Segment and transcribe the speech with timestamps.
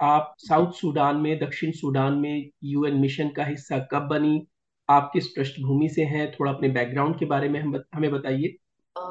[0.00, 4.46] आप south Sudan में, दक्षिण सूडान में यूएन मिशन का हिस्सा कब बनी?
[4.88, 6.30] आप किस पृष्ठभूमि से हैं?
[6.32, 8.56] थोड़ा अपने बैकग्राउंड के बारे में हम हमें बताइए।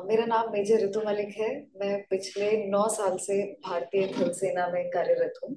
[0.05, 4.89] मेरा नाम मेजर ऋतु मलिक है। मैं पिछले नौ साल से भारतीय थल सेना में
[4.89, 5.55] कार्यरत हूँ।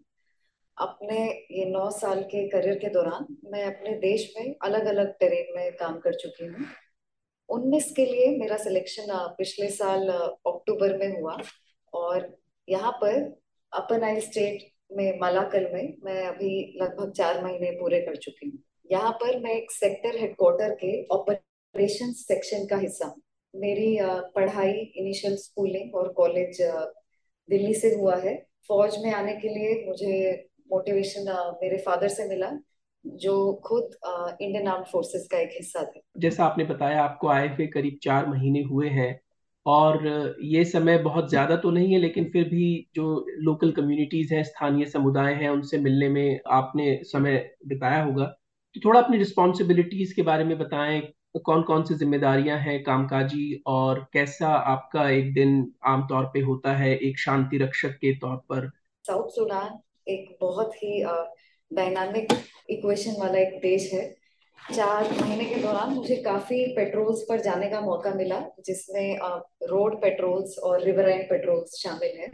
[0.77, 1.19] अपने
[1.52, 5.73] ये नौ साल के करियर के दौरान मैं अपने देश में अलग अलग टेरेन में
[5.77, 6.66] काम कर चुकी हूँ।
[7.48, 9.07] उन्नीस के लिए मेरा सिलेक्शन
[9.39, 11.36] पिछले साल अक्टूबर में हुआ
[11.93, 12.29] और
[12.68, 13.20] यहाँ पर
[13.73, 18.58] अपर नाइल स्टेट में, मलाकल में मैं अभी लगभग चार महीने पूरे कर चुकी हूँ।
[18.90, 23.22] यहाँ पर मैं एक सेक्टर हेडक्वार्टर के ऑपरेशन सेक्शन का हिस्सा हूँ।
[23.54, 23.96] मेरी
[24.34, 26.61] पढ़ाई इनिशियल स्कूलिंग और कॉलेज
[27.48, 28.34] दिल्ली से हुआ है।
[28.68, 31.25] फौज में आने के लिए मुझे मोटिवेशन
[31.62, 32.50] मेरे फादर से मिला,
[33.05, 37.67] जो खुद इंडियन आर्म फोर्सेस का एक हिस्सा थे। जैसा आपने बताया, आपको आए हुए
[37.67, 39.11] करीब चार महीने हुए हैं।
[39.66, 44.42] और ये समय बहुत ज़्यादा तो नहीं है, लेकिन फिर भी जो लोकल कम्युनिटीज़ हैं,
[44.44, 47.36] स्थानीय समुदाय हैं, उनसे मिलने में आपने समय
[47.67, 48.25] बिताया होगा।
[48.77, 51.00] तो थोड़ा अपनी रिस्पॉन्सिबिलिटीज़ के बारे में बताएँ
[51.45, 56.97] कौन कौन सी जिम्मेदारियाँ हैं कामकाजी और कैसा आपका एक दिन आमतौर पे होता है,
[56.97, 58.70] एक शांति रक्षक के तौर पर?
[59.05, 59.78] साउथ सुडान
[60.09, 61.03] एक बहुत ही
[61.70, 62.33] डायनामिक
[62.70, 64.22] इक्वेशन वाला एक देश है।
[64.65, 69.19] चार महीने के दौरान मुझे काफ़ी पेट्रोल्स पर जाने का मौका मिला, जिसमें
[69.69, 72.31] रोड पेट्रोल्स और रिवराइन पेट्रोल्स शामिल है।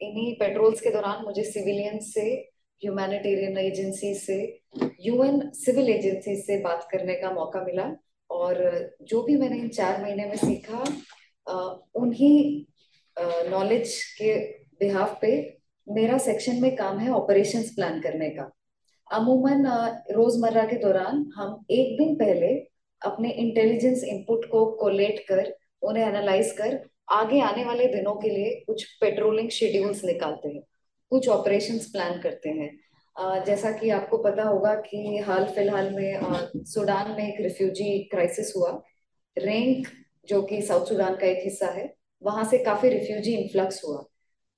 [0.00, 2.24] इन्हीं पेट्रोल्स के दौरान मुझे सिविलियन से,
[2.82, 4.38] ह्यूमैनिटेरियन एजेंसी से,
[5.00, 7.90] यूएन सिविल एजेंसी से बात करने का मौका मिला
[8.30, 10.84] और जो भी मैंने इन चार महीने में सीखा
[11.94, 12.64] उन्हीं
[13.50, 14.34] नॉलेज के
[14.80, 15.32] बिहाफ पे
[15.86, 18.50] मेरा सेक्शन में काम है ऑपरेशंस प्लान करने का।
[19.10, 19.66] अमूमन
[20.10, 22.48] रोज़मर्रा के दौरान हम एक दिन पहले
[23.02, 25.52] अपने इंटेलिजेंस इनपुट को कोलेट कर,
[25.82, 26.78] उन्हें एनालाइज कर,
[27.10, 30.62] आगे आने वाले दिनों के लिए कुछ पेट्रोलिंग शेड्यूल्स निकालते हैं,
[31.12, 37.10] कुछ ऑपरेशंस प्लान करते हैं। जैसा कि आपको पता होगा कि हाल फ़िलहाल में सूडान
[37.10, 38.70] में एक रिफ्यूजी क्राइसिस हुआ।
[39.36, 39.86] रेंक
[40.28, 44.04] जो कि साउथ सूडान का एक हिस्सा है, वहाँ से काफ़ी रिफ्यूजी इन्फ्लक्स हुआ।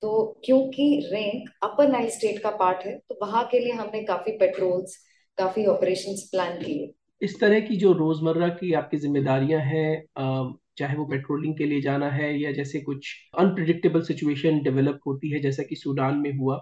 [0.03, 4.31] तो क्योंकि रैंक अपर नाइल स्टेट का पार्ट है तो वहाँ के लिए हमने काफ़ी
[4.37, 4.95] पेट्रोल्स
[5.37, 11.05] काफ़ी ऑपरेशन प्लान किए। इस तरह की जो रोज़मर्रा की आपकी जिम्मेदारियाँ हैं चाहे वो
[11.05, 15.75] पेट्रोलिंग के लिए जाना है या जैसे कुछ अनप्रिडिक्टेबल सिचुएशन डेवलप होती है जैसा कि
[15.75, 16.57] सूडान में हुआ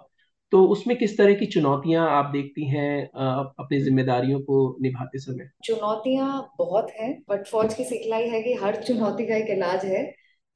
[0.52, 5.50] तो उसमें किस तरह की चुनौतियाँ आप देखती हैं अपनी जिम्मेदारियों को निभाते समय?
[5.64, 10.02] चुनौतियाँ बहुत हैं बट फौज की सिखलाई है कि हर चुनौती का एक इलाज है।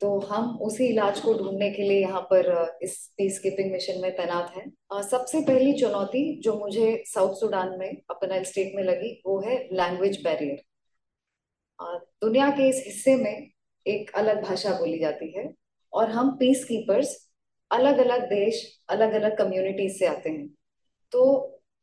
[0.01, 4.11] तो हम उसी इलाज को ढूँढने के लिए यहाँ पर इस पीस कीपिंग मिशन में
[4.17, 9.41] तैनात हैं। सबसे पहली चुनौती जो मुझे साउथ सूडान में, अपना स्टेट में लगी, वो
[9.41, 10.63] है लैंग्वेज बैरियर
[12.23, 13.51] दुनिया के इस हिस्से में
[13.87, 15.45] एक अलग भाषा बोली जाती है
[15.93, 17.15] और हम पीस कीपर्स
[17.71, 20.47] अलग अलग देश अलग अलग कम्युनिटीज से आते हैं।
[21.13, 21.23] तो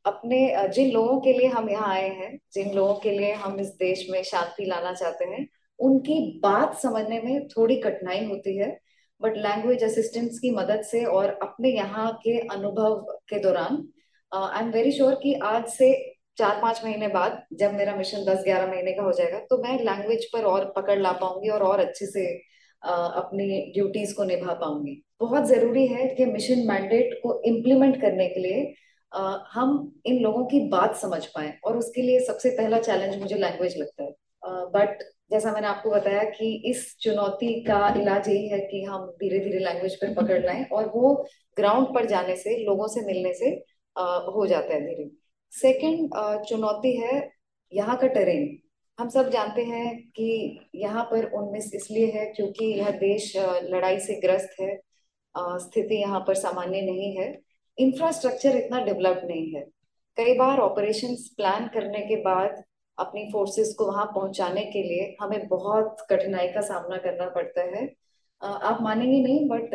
[0.04, 3.68] अपने जिन लोगों के लिए हम यहाँ आए हैं, जिन लोगों के लिए हम इस
[3.78, 5.46] देश में शांति लाना चाहते हैं
[5.78, 8.80] उनकी बात समझने में थोड़ी कठिनाई होती है
[9.22, 12.96] बट लैंग्वेज असिस्टेंट्स की मदद से और अपने यहाँ के अनुभव
[13.28, 13.88] के दौरान
[14.32, 18.42] आई एम वेरी श्योर कि आज से चार पाँच महीने बाद जब मेरा मिशन दस
[18.44, 21.80] ग्यारह महीने का हो जाएगा तो मैं लैंग्वेज पर और पकड़ ला पाऊँगी और और
[21.80, 22.26] अच्छे से
[22.88, 28.28] uh, अपनी ड्यूटीज़ को निभा पाऊँगी। बहुत ज़रूरी है कि मिशन मैंडेट को इम्प्लीमेंट करने
[28.28, 28.74] के लिए
[29.18, 33.34] uh, हम इन लोगों की बात समझ पाए और उसके लिए सबसे पहला चैलेंज मुझे
[33.34, 34.10] लैंग्वेज लगता है।
[34.66, 39.06] बट uh, जैसा मैंने आपको बताया कि इस चुनौती का इलाज यही है कि हम
[39.20, 41.14] धीरे धीरे लैंग्वेज पर पकड़ लाएँ और वो
[41.56, 43.50] ग्राउंड पर जाने से लोगों से मिलने से
[43.96, 45.10] आ, हो जाता है धीरे।
[45.52, 46.10] सेकेंड
[46.48, 47.28] चुनौती है
[47.72, 48.56] यहाँ का टेरेन
[48.98, 54.20] हम सब जानते हैं कि यहाँ पर उन्नीस इसलिए है क्योंकि यह देश लड़ाई से
[54.20, 54.76] ग्रस्त है।
[55.34, 57.28] स्थिति यहाँ पर सामान्य नहीं है।
[57.78, 59.60] इंफ्रास्ट्रक्चर इतना डेवलप नहीं है।
[60.18, 62.62] कई बार ऑपरेशंस प्लान करने के बाद
[62.98, 67.86] अपनी फोर्सेस को वहाँ पहुँचाने के लिए हमें बहुत कठिनाई का सामना करना पड़ता है।
[68.42, 69.74] आप मानेंगे नहीं बट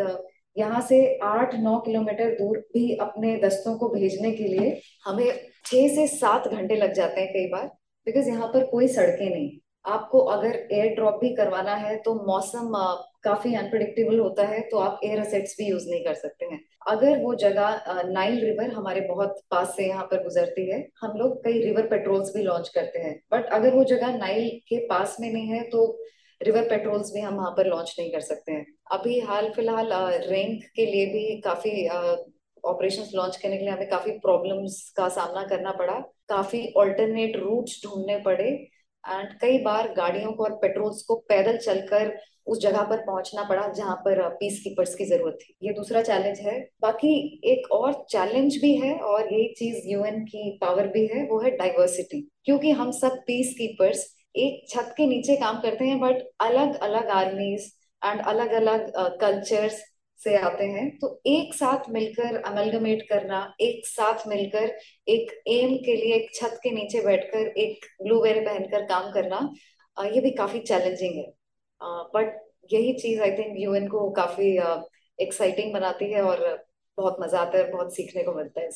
[0.55, 5.27] यहाँ से आठ नौ किलोमीटर दूर भी अपने दस्तों को भेजने के लिए हमें
[5.65, 7.65] छह से सात घंटे लग जाते हैं कई बार
[8.07, 9.49] बिकॉज़ यहाँ पर कोई सड़कें नहीं।
[9.85, 12.71] आपको अगर एयर ड्रॉप भी करवाना है तो मौसम
[13.23, 17.17] काफ़ी अनप्रडिक्टेबल होता है तो आप एयर असेट्स भी यूज़ नहीं कर सकते हैं। अगर
[17.19, 21.61] वो जगह नाइल रिवर हमारे बहुत पास से यहाँ पर गुजरती है, हम लोग कई
[21.61, 25.47] रिवर पेट्रोल्स भी लॉन्च करते हैं। बट अगर वो जगह नाइल के पास में नहीं
[25.47, 25.85] है तो
[26.41, 29.93] रिवर पेट्रोल्स भी हम वहाँ पर लॉन्च नहीं कर सकते हैं। अभी हाल फ़िलहाल
[30.25, 31.87] रैंक के लिए भी काफ़ी
[32.63, 35.99] ऑपरेशंस लॉन्च करने के लिए हमें काफ़ी प्रॉब्लम्स का सामना करना पड़ा।
[36.29, 38.51] काफ़ी ऑल्टरनेट रूट्स ढूँढने पड़े।
[39.05, 42.15] एंड कई बार गाड़ियों को और पेट्रोल्स को पैदल चलकर
[42.47, 46.39] उस जगह पर पहुँचना पड़ा जहाँ पर पीस कीपर्स की ज़रूरत थी। ये दूसरा चैलेंज
[46.39, 47.13] है। बाकी
[47.51, 51.51] एक और चैलेंज भी है और यही चीज़ यूएन की पावर भी है, वो है
[51.57, 54.05] डाइवर्सिटी क्योंकि हम सब पीस कीपर्स
[54.35, 57.71] एक छत के नीचे काम करते हैं बट अलग अलग आर्मीज
[58.01, 58.91] एंड अलग अलग
[59.21, 59.81] कल्चर्स
[60.23, 64.71] से आते हैं। तो एक साथ मिलकर अमेलगमेट करना, एक साथ मिलकर
[65.07, 69.49] एक एम के लिए एक छत के नीचे बैठकर एक ब्लू वेयर पहनकर काम करना
[69.97, 71.31] ये भी काफ़ी चैलेंजिंग है।
[72.11, 72.39] बट
[72.71, 74.51] यही चीज़ आई थिंक यूएन को काफ़ी
[75.19, 76.39] एक्साइटिंग बनाती है और
[76.97, 78.69] बहुत मज़ा आता है, बहुत सीखने को मिलता है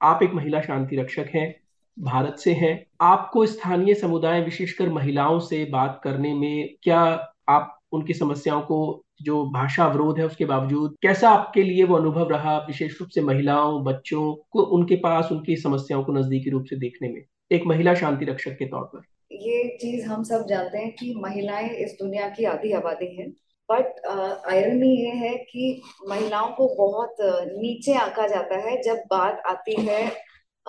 [0.00, 1.54] आप एक महिला शांति रक्षक हैं,
[1.96, 7.00] भारत से हैं। आपको स्थानीय समुदाय, विशेषकर महिलाओं से बात करने में क्या
[7.48, 8.78] आप उनकी समस्याओं को
[9.22, 13.20] जो भाषा अवरोध है उसके बावजूद कैसा आपके लिए वो अनुभव रहा विशेष रूप से
[13.20, 17.24] महिलाओं बच्चों को उनके पास उनकी समस्याओं को नजदीकी रूप से देखने में?
[17.52, 21.68] एक महिला शांति रक्षक के तौर पर। ये चीज़ हम सब जानते हैं कि महिलाएँ
[21.68, 23.28] इस दुनिया की आधी आबादी है।
[23.72, 24.06] बट
[24.48, 27.16] आयरनी ये है कि महिलाओं को बहुत
[27.52, 30.12] नीचे आंका जाता है जब बात आती है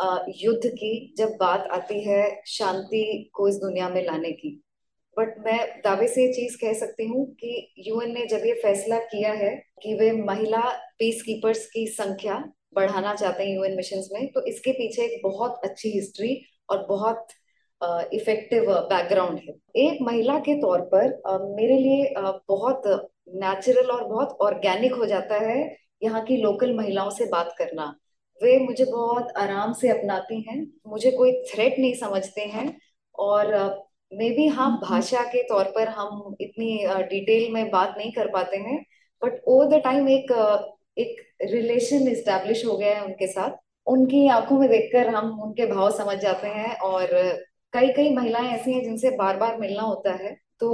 [0.04, 4.64] uh, युद्ध की जब बात आती है शांति को इस दुनिया में लाने की।
[5.18, 9.32] बट मैं दावे से चीज़ कह सकती हूँ कि यूएन ने जब ये फैसला किया
[9.34, 10.62] है कि वे महिला
[11.00, 12.44] पीस कीपर्स की संख्या
[12.76, 16.36] बढ़ाना चाहते हैं यूएन मिशन में तो इसके पीछे एक बहुत अच्छी हिस्ट्री
[16.70, 17.28] और बहुत
[18.14, 21.22] इफ़ेक्टिव बैकग्राउंड है। एक महिला के तौर पर
[21.56, 22.84] मेरे लिए बहुत
[23.36, 25.58] नेचुरल और बहुत ऑर्गेनिक हो जाता है
[26.04, 27.86] यहाँ की लोकल महिलाओं से बात करना।
[28.42, 32.66] वे मुझे बहुत आराम से अपनाती हैं, मुझे कोई थ्रेट नहीं समझते हैं
[33.16, 33.54] और
[34.14, 36.78] मे बी हाँ भाषा के तौर पर हम इतनी
[37.10, 38.78] डिटेल में बात नहीं कर पाते हैं
[39.22, 40.32] बट ओवर द टाइम एक
[40.98, 41.22] एक
[41.52, 43.58] रिलेशन इस्टेब्लिश हो गया है उनके साथ।
[43.88, 47.08] उनकी आँखों में देखकर हम उनके भाव समझ जाते हैं और
[47.74, 50.70] कई कई महिलाएँ ऐसी हैं जिनसे बार बार मिलना होता है। तो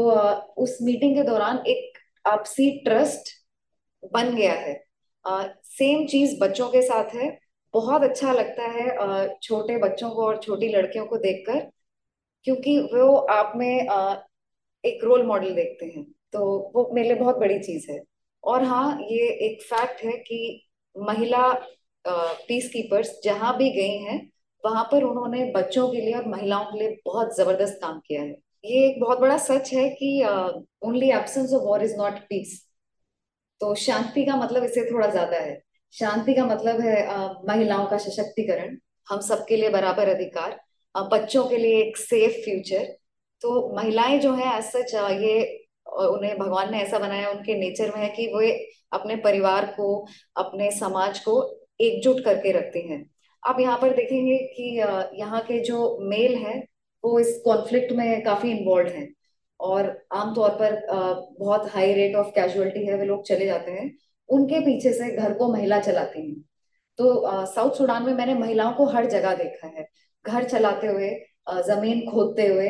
[0.64, 1.98] उस मीटिंग के दौरान एक
[2.28, 3.30] आपसी ट्रस्ट
[4.14, 4.74] बन गया है।
[5.68, 7.30] सेम चीज़ बच्चों के साथ है।
[7.74, 11.70] बहुत अच्छा लगता है छोटे बच्चों को और छोटी लड़कियों को देखकर।
[12.46, 13.68] क्योंकि वो आप में
[14.84, 16.04] एक रोल मॉडल देखते हैं।
[16.34, 16.40] तो
[16.76, 18.00] वो मेरे लिए बहुत बड़ी चीज़ है।
[18.44, 21.48] और हाँ ये एक फैक्ट है कि महिला
[22.06, 24.20] पीस कीपर्स जहाँ भी गई हैं
[24.64, 28.36] वहाँ पर उन्होंने बच्चों के लिए और महिलाओं के लिए बहुत ज़बरदस्त काम किया है।
[28.66, 30.10] ये एक बहुत बड़ा सच है कि
[30.88, 32.60] only absence of war is not peace
[33.62, 35.62] तो शांति का मतलब इससे थोड़ा ज़्यादा है।
[35.94, 38.78] शांति का मतलब है uh, महिलाओं का सशक्तिकरण।
[39.08, 40.60] हम सबके लिए बराबर अधिकार।
[40.96, 42.86] बच्चों के लिए एक सेफ़ फ्यूचर
[43.42, 48.02] तो महिलाएँ जो है एज सच ये उन्हें भगवान ने ऐसा बनाया, उनके नेचर में
[48.04, 48.42] है कि वो
[48.94, 50.06] अपने परिवार को,
[50.38, 51.42] अपने समाज को
[51.82, 53.06] एकजुट करके रखती हैं।
[53.44, 54.64] आप यहाँ पर देखेंगे कि
[55.20, 56.62] यहाँ के जो मेल हैं,
[57.04, 59.08] वो इस कॉन्फ्लिक्ट में काफ़ी इन्वॉल्व हैं।
[59.60, 60.76] और आमतौर पर
[61.40, 63.92] बहुत हाई रेट ऑफ़ कैजुअलिटी है, वे लोग चले जाते हैं।
[64.30, 66.42] उनके पीछे से घर को महिला चलाती हैं।
[67.00, 69.88] तो साउथ सूडान में मैंने महिलाओं को हर जगह देखा है।
[70.26, 71.10] घर चलाते हुए
[71.68, 72.70] ज़मीन खोदते हुए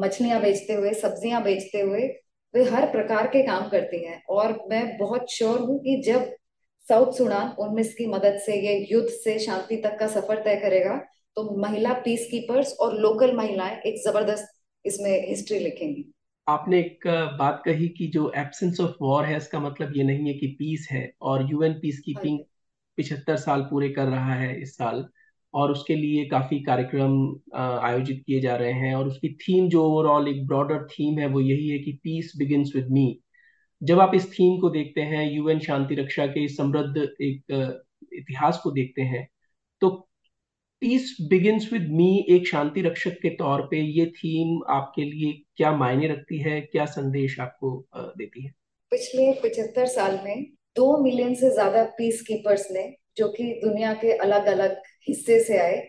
[0.00, 2.06] मछलियाँ बेचते हुए सब्ज़ियाँ बेचते हुए
[2.54, 6.32] वे हर प्रकार के काम करती हैं। और मैं बहुत श्योर हूँ कि जब
[6.86, 10.96] साउथ सुडान उन्नीस की मदद से ये युद्ध से शांति तक का सफ़र तय करेगा
[11.36, 14.52] तो महिला पीस कीपर्स और लोकल महिलाएँ एक ज़बरदस्त
[14.84, 16.04] इसमें हिस्ट्री लिखेंगी।
[16.46, 17.06] आपने एक
[17.38, 20.88] बात कही कि जो एब्सेंस ऑफ़ वॉर है इसका मतलब ये नहीं है कि पीस
[20.90, 22.38] है और यूएन पीस कीपिंग
[22.98, 25.04] पिछहत्तर साल पूरे कर रहा है इस साल।
[25.54, 30.28] और उसके लिए काफ़ी कार्यक्रम आयोजित किए जा रहे हैं और उसकी थीम जो ओवरऑल
[30.28, 33.20] एक ब्रॉडर थीम है वो यही है कि पीस बिगिंस विद मी
[33.82, 37.42] जब आप इस थीम को देखते हैं यूएन शांति रक्षा के समृद्ध एक
[38.14, 39.28] इतिहास को देखते हैं
[39.80, 40.08] तो
[40.80, 45.76] पीस बिगिंस विद मी एक शांति रक्षक के तौर पे ये थीम आपके लिए क्या
[45.76, 48.50] मायने रखती है, क्या संदेश आपको देती है?
[48.90, 50.44] पिछले पचहत्तर साल में
[50.76, 54.76] दो मिलियन से ज़्यादा पीस कीपर्स ने जो कि दुनिया के अलग अलग
[55.08, 55.82] हिस्से से आए,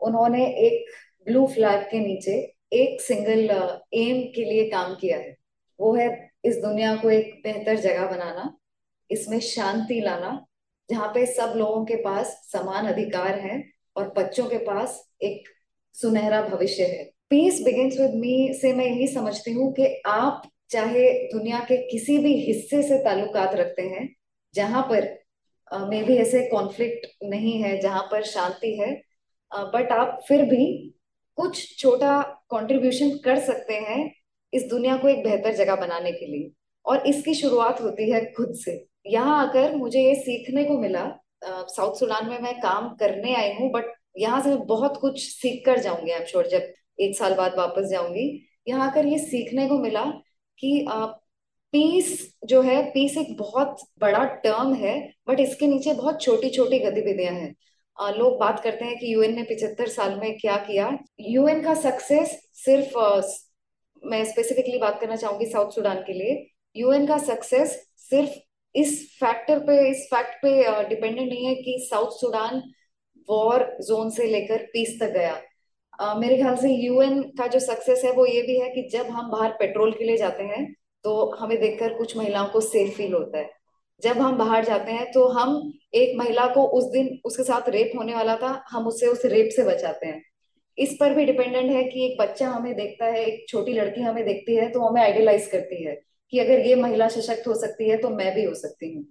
[0.00, 0.90] उन्होंने एक
[1.26, 2.32] ब्लू फ्लैग के नीचे
[2.74, 3.50] एक सिंगल
[3.94, 5.36] एम के लिए काम किया है।
[5.80, 6.08] वो है
[6.44, 8.52] इस दुनिया को एक बेहतर जगह बनाना,
[9.10, 10.44] इसमें शांति लाना,
[10.88, 13.62] जहाँ पे सब लोगों के पास समान अधिकार है
[13.96, 15.48] और बच्चों के पास एक
[15.94, 21.08] सुनहरा भविष्य है। पीस बिगिंस विद मी से मैं यही समझती हूँ कि आप चाहे
[21.28, 24.08] दुनिया के किसी भी हिस्से से ताल्लुकात रखते हैं,
[24.54, 25.06] जहाँ पर
[25.72, 28.90] मे भी ऐसे कॉन्फ्लिक्ट नहीं है जहाँ पर शांति है।
[29.52, 30.66] बट आप फिर भी
[31.38, 32.20] कुछ छोटा
[32.50, 34.10] कंट्रीब्यूशन कर सकते हैं
[34.52, 36.50] इस दुनिया को एक बेहतर जगह बनाने के लिए।
[36.86, 41.06] और इसकी शुरुआत होती है खुद से। यहाँ आकर मुझे ये सीखने को मिला
[41.44, 45.64] साउथ सुडान में मैं काम करने आई हूँ बट यहाँ से मैं बहुत कुछ सीख
[45.66, 48.24] कर जाऊँगी आई एम श्योर जब एक साल बाद वापस जाऊँगी।
[48.68, 50.04] यहाँ आकर ये सीखने को मिला
[50.58, 50.86] कि
[51.72, 52.08] पीस
[52.46, 54.98] जो है पीस एक बहुत बड़ा टर्म है
[55.28, 57.54] बट इसके नीचे बहुत छोटी छोटी गतिविधियाँ हैं।
[58.18, 62.38] लोग बात करते हैं कि यूएन ने पिछहत्तर साल में क्या किया। यूएन का सक्सेस
[62.64, 62.96] सिर्फ़
[64.02, 66.46] मैं स्पेसिफिकली बात करना चाहूँगी साउथ सुडान के लिए।
[66.76, 67.70] यूएन का सक्सेस
[68.00, 68.38] सिर्फ़
[68.74, 72.62] इस फैक्टर पे, इस फैक्ट पे डिपेंडेंट नहीं है कि साउथ सुडान
[73.28, 78.12] वॉर जोन से लेकर पीस तक गया। मेरे ख्याल से यूएन का जो सक्सेस है
[78.12, 80.66] वो ये भी है कि जब हम बाहर पेट्रोल के लिए जाते हैं
[81.04, 83.50] तो हमें देखकर कुछ महिलाओं को सेफ़ फील होता है।
[84.02, 85.60] जब हम बाहर जाते हैं तो हम
[85.94, 89.48] एक महिला को उस दिन उसके साथ रेप होने वाला था, हम उससे उस रेप
[89.52, 90.22] से बचाते हैं।
[90.78, 94.24] इस पर भी डिपेंडेंट है कि एक बच्चा हमें देखता है, एक छोटी लड़की हमें
[94.24, 95.94] देखती है तो हमें आइडियलाइज करती है
[96.32, 99.04] कि अगर ये महिला सशक्त हो सकती है तो मैं भी हो सकती हूँ।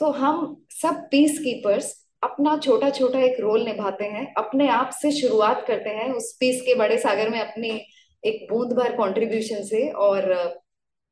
[0.00, 5.10] तो हम सब पीस कीपर्स अपना छोटा छोटा एक रोल निभाते हैं, अपने आप से
[5.12, 7.70] शुरुआत करते हैं उस पीस के बड़े सागर में अपनी
[8.22, 10.32] एक बूंद भर कंट्रीब्यूशन से और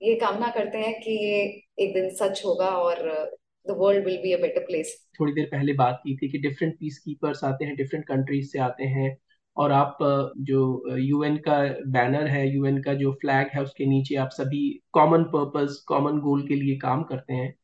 [0.02, 1.38] ये कामना करते हैं कि ये
[1.84, 3.02] एक दिन सच होगा और
[3.66, 6.74] the world will be a better place थोड़ी देर पहले बात की थी कि डिफरेंट
[6.80, 9.16] पीस कीपर्स आते हैं डिफरेंट कंट्रीज़ से आते हैं
[9.56, 9.98] और आप
[10.40, 10.60] जो
[10.98, 11.58] यूएन का
[11.90, 14.62] बैनर है यूएन का जो फ्लैग है उसके नीचे आप सभी
[14.92, 17.54] कॉमन पर्पस कॉमन गोल के लिए काम करते हैं।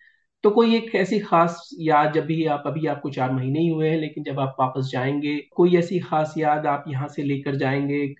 [0.44, 3.88] तो कोई एक ऐसी खास याद, जब भी आप, अभी आपको चार महीने ही हुए
[3.88, 8.14] हैं, लेकिन जब आप वापस जाएँगे, कोई ऐसी खास याद आप यहाँ से लेकर जाएँगे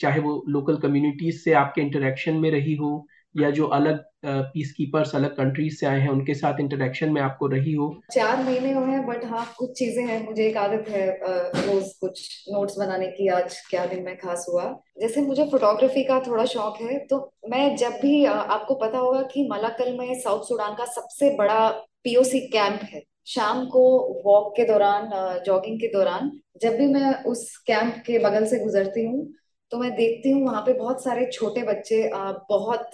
[0.00, 5.14] चाहे वो लोकल कम्युनिटीज से आपके इंटरेक्शन में रही हो या जो अलग पीस कीपर्स
[5.14, 7.88] अलग कंट्रीज़ से आए हैं, उनके साथ इंटरेक्शन में आपको रही हो?
[8.12, 12.44] चार महीने हुए हैं बट हाँ कुछ चीज़ें हैं। मुझे एक आदत है रोज कुछ
[12.48, 14.64] नोट्स बनाने की, आज क्या दिन में खास हुआ।
[15.00, 17.18] जैसे मुझे फोटोग्राफी का थोड़ा शौक है तो
[17.50, 21.68] मैं जब भी आपको पता होगा कि मलाकल में साउथ सूडान का सबसे बड़ा
[22.04, 23.82] पीओसी कैंप है। शाम को
[24.24, 25.10] वॉक के दौरान
[25.46, 26.30] जॉगिंग के दौरान,
[26.62, 29.26] जब भी मैं उस कैंप के बगल से गुजरती हूँ
[29.72, 32.02] तो मैं देखती हूँ वहाँ पे बहुत सारे छोटे बच्चे
[32.50, 32.90] बहुत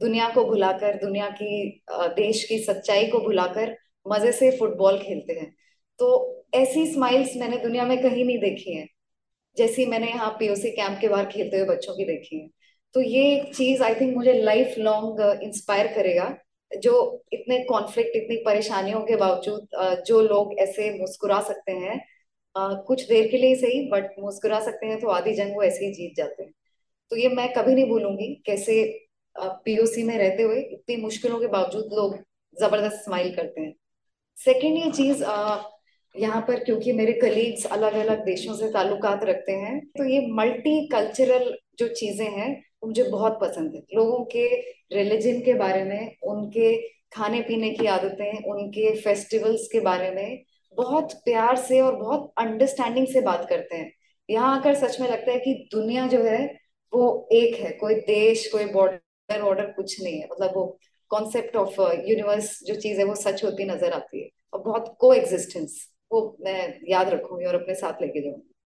[0.00, 1.82] दुनिया को भुलाकर, दुनिया की
[2.16, 3.76] देश की सच्चाई को भुलाकर
[4.06, 5.54] मज़े से फुटबॉल खेलते हैं।
[5.98, 6.08] तो
[6.54, 8.86] ऐसी स्माइल्स मैंने दुनिया में कहीं नहीं देखी है,
[9.56, 12.48] जैसी मैंने यहाँ पीओसी कैंप के बाहर खेलते हुए बच्चों की देखी है।
[12.94, 16.36] तो ये एक चीज़ आई थिंक मुझे लाइफ लॉन्ग इंस्पायर करेगा,
[16.70, 22.00] जो इतने कॉन्फ्लिक्ट इतनी परेशानियों के बावजूद जो लोग ऐसे मुस्कुरा सकते हैं
[22.56, 25.92] कुछ देर के लिए सही बट मुस्कुरा सकते हैं तो आधी जंग वो ऐसे ही
[25.92, 26.52] जीत जाते हैं।
[27.10, 28.84] तो ये मैं कभी नहीं भूलूँगी कैसे
[29.36, 32.16] पीओसी में रहते हुए इतनी मुश्किलों के बावजूद लोग
[32.56, 33.74] ज़बरदस्त स्माइल करते हैं।
[34.36, 35.22] सेकेंड ये चीज़
[36.14, 40.86] यहाँ पर क्योंकि मेरे कलीग्स अलग अलग देशों से ताल्लुकात रखते हैं तो ये मल्टी
[40.88, 42.50] कल्चरल जो चीज़ें हैं,
[42.82, 44.46] वो मुझे बहुत पसंद है। लोगों के
[44.94, 46.76] रिलीजन के बारे में, उनके
[47.12, 50.44] खाने पीने की आदतें, उनके फेस्टिवल्स के बारे में
[50.76, 53.92] बहुत प्यार से और बहुत अंडरस्टैंडिंग से बात करते हैं।
[54.30, 56.46] यहाँ आकर सच में लगता है कि दुनिया जो है,
[56.92, 60.78] वो एक है। कोई देश, कोई बॉर्डर वॉर्डर कुछ नहीं है। मतलब वो
[61.10, 65.14] कॉन्सेप्ट ऑफ़ यूनिवर्स जो चीज़ है, वो सच होती नज़र आती है। और बहुत को
[65.14, 68.52] एग्जिस्टेंस वो मैं याद रखूँगी और अपने साथ लेके जाऊँगी।